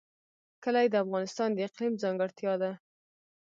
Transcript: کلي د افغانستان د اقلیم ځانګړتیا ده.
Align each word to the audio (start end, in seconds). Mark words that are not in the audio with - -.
کلي 0.63 0.85
د 0.89 0.95
افغانستان 1.03 1.49
د 1.53 1.57
اقلیم 1.67 1.93
ځانګړتیا 2.03 2.53
ده. 2.61 2.71